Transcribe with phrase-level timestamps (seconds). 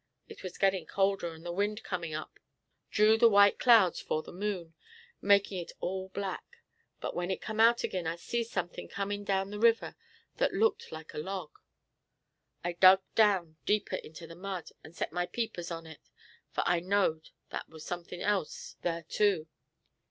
[0.27, 2.39] "It was gettin' colder, and the wind comin' up,
[2.89, 4.73] drew the white clouds 'fore the moon,
[5.21, 6.57] makin' it all black.
[6.99, 9.95] But when it come out agin I seed sunkthin' comin' down the river
[10.37, 11.51] that looked like a log.
[12.63, 15.99] I dug down deeper into the mud, and set my peepers on it,
[16.49, 19.47] fur I knowed thar war sunkthin' else thar, too.